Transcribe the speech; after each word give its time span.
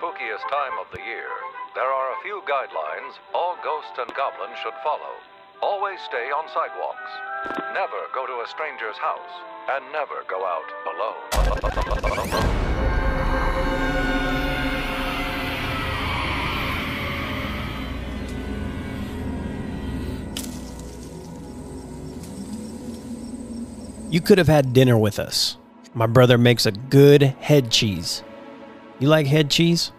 spookiest 0.00 0.48
time 0.48 0.72
of 0.80 0.86
the 0.92 1.02
year, 1.04 1.28
there 1.74 1.84
are 1.84 2.12
a 2.12 2.22
few 2.22 2.40
guidelines 2.48 3.20
all 3.34 3.56
ghosts 3.62 3.98
and 3.98 4.08
goblins 4.14 4.56
should 4.62 4.72
follow. 4.82 5.12
Always 5.60 6.00
stay 6.00 6.30
on 6.32 6.48
sidewalks. 6.48 7.10
Never 7.74 8.08
go 8.14 8.26
to 8.26 8.40
a 8.40 8.46
stranger's 8.48 8.96
house. 8.96 9.20
And 9.68 9.84
never 9.92 10.24
go 10.26 10.42
out 10.46 10.64
alone. 10.88 11.20
You 24.10 24.22
could 24.22 24.38
have 24.38 24.48
had 24.48 24.72
dinner 24.72 24.96
with 24.96 25.18
us. 25.18 25.58
My 25.92 26.06
brother 26.06 26.38
makes 26.38 26.64
a 26.64 26.72
good 26.72 27.22
head 27.22 27.70
cheese. 27.70 28.22
You 29.00 29.08
like 29.08 29.26
head 29.26 29.50
cheese? 29.50 29.92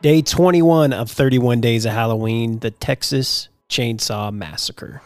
Day 0.00 0.22
21 0.22 0.94
of 0.94 1.10
31 1.10 1.60
Days 1.60 1.84
of 1.84 1.92
Halloween, 1.92 2.58
the 2.60 2.70
Texas 2.70 3.50
Chainsaw 3.68 4.32
Massacre. 4.32 5.02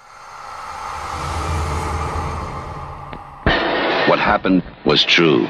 What 4.07 4.21
happened 4.21 4.63
was 4.85 5.03
true. 5.03 5.49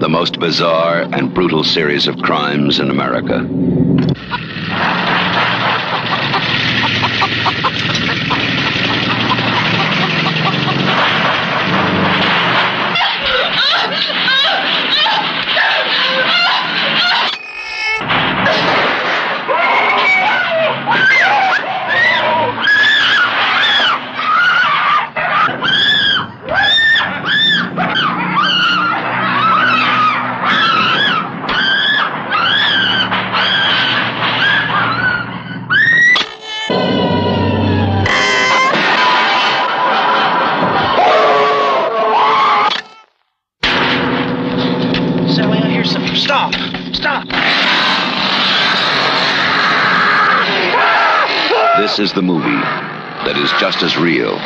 The 0.00 0.08
most 0.08 0.40
bizarre 0.40 1.02
and 1.02 1.32
brutal 1.32 1.62
series 1.62 2.08
of 2.08 2.16
crimes 2.16 2.80
in 2.80 2.90
America. 2.90 3.48
This 51.76 51.98
is 51.98 52.12
the 52.12 52.22
movie 52.22 52.62
that 53.26 53.36
is 53.36 53.50
just 53.58 53.82
as 53.82 53.98
real, 53.98 54.38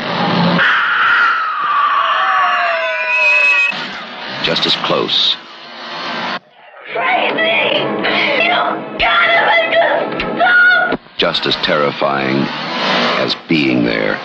just 4.43 4.65
as 4.65 4.75
close, 4.87 5.37
Crazy! 6.91 7.85
You 7.85 8.49
gotta 8.97 9.45
make 9.45 9.77
us 9.77 10.17
stop! 10.39 11.01
just 11.19 11.45
as 11.45 11.55
terrifying 11.57 12.47
as 13.21 13.37
being 13.47 13.85
there. 13.85 14.17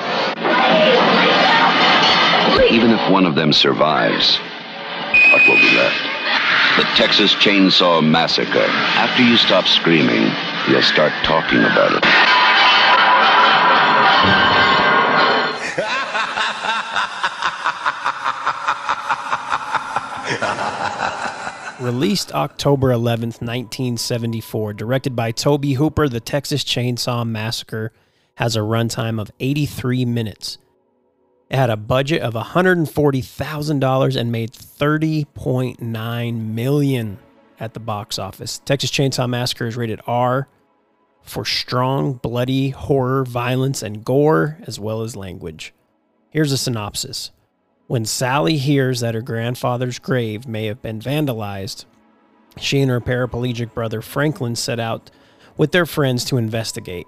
Even 2.71 2.91
if 2.91 3.11
one 3.11 3.25
of 3.25 3.35
them 3.35 3.51
survives, 3.51 4.37
what 4.37 5.41
will 5.45 5.57
be 5.57 5.75
left? 5.75 6.01
The 6.77 6.83
Texas 6.95 7.35
Chainsaw 7.35 8.01
Massacre. 8.01 8.65
After 8.95 9.23
you 9.23 9.35
stop 9.35 9.65
screaming, 9.65 10.31
you'll 10.69 10.81
start 10.81 11.11
talking 11.23 11.59
about 11.59 11.91
it. 11.97 12.22
Released 21.83 22.31
October 22.33 22.91
11th, 22.91 23.41
1974, 23.41 24.73
directed 24.73 25.17
by 25.17 25.31
Tobe 25.33 25.65
Hooper, 25.65 26.07
the 26.07 26.21
Texas 26.21 26.63
Chainsaw 26.63 27.27
Massacre 27.27 27.91
has 28.35 28.55
a 28.55 28.59
runtime 28.59 29.19
of 29.19 29.31
83 29.41 30.05
minutes. 30.05 30.57
It 31.49 31.57
had 31.57 31.69
a 31.69 31.75
budget 31.75 32.21
of 32.21 32.35
$140,000 32.35 34.15
and 34.15 34.31
made 34.31 34.53
30.9 34.53 36.35
million 36.53 37.19
at 37.59 37.73
the 37.73 37.81
box 37.81 38.17
office. 38.17 38.59
Texas 38.59 38.89
Chainsaw 38.89 39.29
Massacre 39.29 39.67
is 39.67 39.75
rated 39.75 39.99
R 40.07 40.47
for 41.21 41.43
strong, 41.43 42.13
bloody 42.13 42.69
horror, 42.69 43.25
violence, 43.25 43.83
and 43.83 44.05
gore, 44.05 44.57
as 44.65 44.79
well 44.79 45.01
as 45.01 45.17
language. 45.17 45.73
Here's 46.29 46.53
a 46.53 46.57
synopsis. 46.57 47.31
When 47.87 48.05
Sally 48.05 48.57
hears 48.57 49.01
that 49.01 49.13
her 49.13 49.21
grandfather's 49.21 49.99
grave 49.99 50.47
may 50.47 50.65
have 50.65 50.81
been 50.81 50.99
vandalized, 50.99 51.85
she 52.57 52.79
and 52.81 52.89
her 52.89 53.01
paraplegic 53.01 53.73
brother 53.73 54.01
Franklin 54.01 54.55
set 54.55 54.79
out 54.79 55.11
with 55.57 55.71
their 55.71 55.85
friends 55.85 56.23
to 56.25 56.37
investigate. 56.37 57.07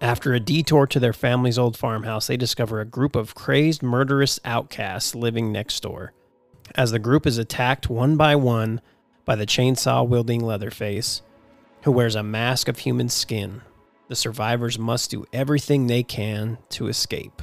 After 0.00 0.32
a 0.32 0.40
detour 0.40 0.86
to 0.88 1.00
their 1.00 1.12
family's 1.12 1.58
old 1.58 1.76
farmhouse, 1.76 2.26
they 2.26 2.36
discover 2.36 2.80
a 2.80 2.84
group 2.84 3.16
of 3.16 3.34
crazed, 3.34 3.82
murderous 3.82 4.38
outcasts 4.44 5.14
living 5.14 5.50
next 5.50 5.82
door. 5.82 6.12
As 6.74 6.90
the 6.90 6.98
group 6.98 7.26
is 7.26 7.38
attacked 7.38 7.90
one 7.90 8.16
by 8.16 8.36
one 8.36 8.80
by 9.24 9.34
the 9.34 9.46
chainsaw 9.46 10.06
wielding 10.06 10.40
Leatherface, 10.40 11.22
who 11.82 11.92
wears 11.92 12.14
a 12.14 12.22
mask 12.22 12.68
of 12.68 12.78
human 12.78 13.08
skin, 13.08 13.62
the 14.08 14.14
survivors 14.14 14.78
must 14.78 15.10
do 15.10 15.24
everything 15.32 15.86
they 15.86 16.02
can 16.02 16.58
to 16.70 16.88
escape. 16.88 17.42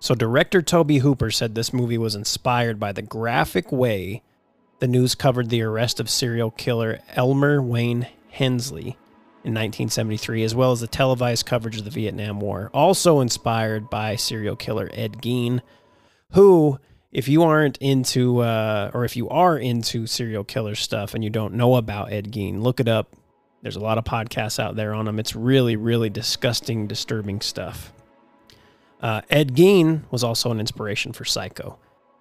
So, 0.00 0.14
director 0.14 0.62
Tobe 0.62 0.92
Hooper 0.92 1.30
said 1.30 1.54
this 1.54 1.72
movie 1.72 1.98
was 1.98 2.14
inspired 2.14 2.78
by 2.78 2.92
the 2.92 3.02
graphic 3.02 3.72
way 3.72 4.22
the 4.78 4.86
news 4.86 5.16
covered 5.16 5.50
the 5.50 5.62
arrest 5.62 5.98
of 5.98 6.08
serial 6.08 6.52
killer 6.52 7.00
Elmer 7.14 7.60
Wayne 7.60 8.06
Henley 8.30 8.96
in 9.44 9.54
1973, 9.54 10.44
as 10.44 10.54
well 10.54 10.70
as 10.70 10.80
the 10.80 10.86
televised 10.86 11.46
coverage 11.46 11.78
of 11.78 11.84
the 11.84 11.90
Vietnam 11.90 12.38
War. 12.38 12.70
Also 12.72 13.20
inspired 13.20 13.90
by 13.90 14.14
serial 14.14 14.54
killer 14.54 14.88
Ed 14.92 15.20
Gein, 15.20 15.62
who, 16.32 16.78
if 17.10 17.26
you 17.26 17.42
aren't 17.42 17.76
into, 17.78 18.40
uh, 18.40 18.92
or 18.94 19.04
if 19.04 19.16
you 19.16 19.28
are 19.30 19.58
into 19.58 20.06
serial 20.06 20.44
killer 20.44 20.76
stuff 20.76 21.14
and 21.14 21.24
you 21.24 21.30
don't 21.30 21.54
know 21.54 21.74
about 21.74 22.12
Ed 22.12 22.30
Gein, 22.30 22.62
look 22.62 22.78
it 22.78 22.88
up. 22.88 23.16
There's 23.62 23.76
a 23.76 23.80
lot 23.80 23.98
of 23.98 24.04
podcasts 24.04 24.60
out 24.60 24.76
there 24.76 24.94
on 24.94 25.08
him. 25.08 25.18
It's 25.18 25.34
really, 25.34 25.74
really 25.74 26.10
disgusting, 26.10 26.86
disturbing 26.86 27.40
stuff. 27.40 27.92
Uh, 29.00 29.22
Ed 29.30 29.54
Gein 29.54 30.02
was 30.10 30.24
also 30.24 30.50
an 30.50 30.60
inspiration 30.60 31.12
for 31.12 31.24
Psycho. 31.24 31.78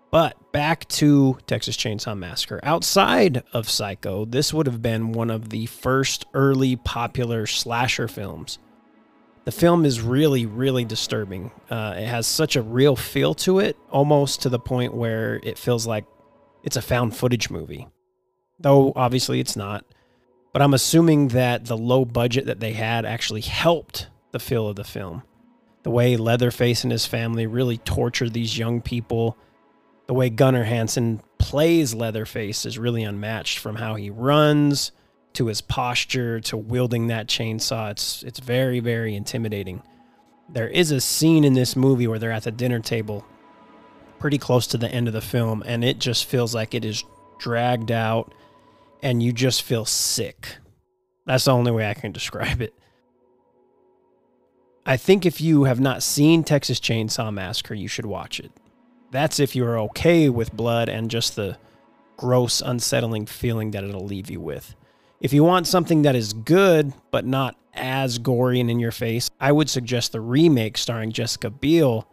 But 0.10 0.52
back 0.54 0.88
to 0.90 1.38
Texas 1.48 1.76
Chainsaw 1.76 2.18
Massacre. 2.18 2.60
Outside 2.64 3.44
of 3.52 3.70
Psycho, 3.70 4.26
this 4.26 4.54
would 4.54 4.66
have 4.66 4.82
been 4.82 5.12
one 5.12 5.30
of 5.30 5.50
the 5.50 5.66
first 5.66 6.26
early 6.34 6.76
popular 6.78 7.46
slasher 7.46 8.08
films. 8.08 8.58
The 9.44 9.52
film 9.52 9.86
is 9.86 10.02
really, 10.02 10.46
really 10.46 10.86
disturbing. 10.86 11.52
Uh, 11.70 11.96
it 11.98 12.08
has 12.08 12.28
such 12.28 12.56
a 12.56 12.62
real 12.62 12.96
feel 12.96 13.34
to 13.36 13.60
it, 13.60 13.78
almost 13.92 14.42
to 14.42 14.50
the 14.50 14.60
point 14.60 14.94
where 14.94 15.40
it 15.44 15.58
feels 15.58 15.86
like 15.88 16.06
it's 16.64 16.78
a 16.78 16.82
found 16.82 17.16
footage 17.16 17.50
movie. 17.50 17.88
Though 18.60 18.94
obviously 18.96 19.40
it's 19.40 19.56
not. 19.56 19.86
But 20.54 20.62
I'm 20.62 20.74
assuming 20.74 21.30
that 21.30 21.66
the 21.66 21.78
low 21.78 22.06
budget 22.06 22.46
that 22.46 22.60
they 22.60 22.74
had 22.74 23.06
actually 23.06 23.42
helped 23.42 24.08
the 24.32 24.40
feel 24.40 24.68
of 24.68 24.76
the 24.76 24.84
film 24.84 25.24
the 25.88 25.92
way 25.92 26.18
Leatherface 26.18 26.84
and 26.84 26.92
his 26.92 27.06
family 27.06 27.48
really 27.48 27.78
torture 27.78 28.28
these 28.28 28.58
young 28.58 28.82
people, 28.82 29.38
the 30.08 30.14
way 30.14 30.30
Gunnar 30.30 30.66
Hansen 30.66 31.22
plays 31.38 31.94
Leatherface 31.94 32.66
is 32.66 32.78
really 32.78 33.04
unmatched 33.04 33.60
from 33.60 33.78
how 33.78 33.96
he 33.96 34.10
runs 34.10 34.92
to 35.32 35.46
his 35.46 35.62
posture 35.62 36.42
to 36.42 36.58
wielding 36.58 37.08
that 37.08 37.28
chainsaw. 37.28 37.92
It's 37.92 38.22
it's 38.24 38.40
very 38.40 38.82
very 38.82 39.16
intimidating. 39.16 39.82
There 40.50 40.68
is 40.68 40.92
a 40.92 41.00
scene 41.00 41.46
in 41.46 41.54
this 41.54 41.78
movie 41.78 42.06
where 42.06 42.20
they're 42.20 42.34
at 42.34 42.44
the 42.44 42.52
dinner 42.52 42.82
table 42.82 43.26
pretty 44.20 44.38
close 44.38 44.68
to 44.68 44.78
the 44.78 44.92
end 44.92 45.08
of 45.08 45.14
the 45.14 45.22
film 45.22 45.64
and 45.66 45.86
it 45.86 46.00
just 46.00 46.26
feels 46.26 46.54
like 46.54 46.74
it 46.74 46.84
is 46.84 47.06
dragged 47.40 47.94
out 47.94 48.34
and 49.02 49.24
you 49.24 49.32
just 49.32 49.62
feel 49.62 49.86
sick. 49.86 50.58
That's 51.26 51.46
the 51.46 51.52
only 51.52 51.72
way 51.72 51.90
I 51.90 51.94
can 51.94 52.12
describe 52.12 52.62
it. 52.62 52.74
I 54.88 54.96
think 54.96 55.26
if 55.26 55.42
you 55.42 55.66
have 55.66 55.82
not 55.82 56.02
seen 56.02 56.46
Texas 56.46 56.80
Chainsaw 56.80 57.34
Massacre, 57.34 57.74
you 57.74 57.90
should 57.90 58.06
watch 58.06 58.40
it. 58.40 58.54
That's 59.12 59.38
if 59.38 59.54
you're 59.54 59.78
okay 59.82 60.30
with 60.30 60.56
blood 60.56 60.88
and 60.88 61.12
just 61.12 61.36
the 61.36 61.58
gross, 62.16 62.62
unsettling 62.62 63.26
feeling 63.26 63.72
that 63.72 63.84
it'll 63.84 64.06
leave 64.06 64.30
you 64.30 64.40
with. 64.40 64.76
If 65.20 65.34
you 65.34 65.44
want 65.44 65.68
something 65.68 66.04
that 66.04 66.16
is 66.16 66.32
good 66.32 66.94
but 67.12 67.26
not 67.26 67.58
as 67.74 68.18
gory 68.18 68.62
and 68.62 68.72
in 68.72 68.80
your 68.80 68.94
face, 68.94 69.30
I 69.42 69.52
would 69.52 69.70
suggest 69.70 70.14
the 70.14 70.22
remake 70.22 70.78
starring 70.78 71.12
Jessica 71.12 71.50
Biel, 71.50 72.08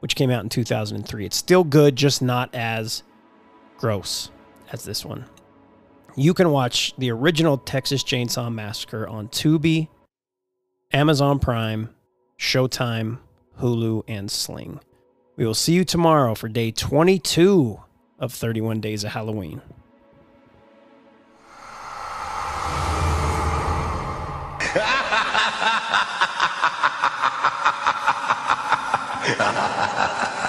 which 0.00 0.16
came 0.16 0.30
out 0.30 0.42
in 0.42 0.48
2003. 0.48 1.26
It's 1.26 1.36
still 1.36 1.62
good, 1.62 1.94
just 1.94 2.22
not 2.22 2.52
as 2.52 3.04
gross 3.78 4.32
as 4.72 4.84
this 4.84 5.04
one. 5.04 5.26
You 6.16 6.34
can 6.34 6.50
watch 6.50 6.92
the 6.98 7.12
original 7.12 7.56
Texas 7.56 8.02
Chainsaw 8.02 8.52
Massacre 8.52 9.06
on 9.06 9.28
Tubi, 9.28 9.86
Amazon 10.92 11.38
Prime, 11.38 11.90
Showtime, 12.38 13.18
Hulu, 13.60 14.02
and 14.08 14.30
Sling. 14.30 14.80
We 15.36 15.46
will 15.46 15.54
see 15.54 15.72
you 15.72 15.84
tomorrow 15.84 16.34
for 16.34 16.48
day 16.48 16.70
22 16.70 17.80
of 18.18 18.32
31 18.32 18.80
Days 18.80 19.04
of 19.04 19.12
Halloween. 19.12 19.62
Ha 24.60 24.80
ha 24.80 25.06
ha 25.06 25.50
ha! 30.10 30.45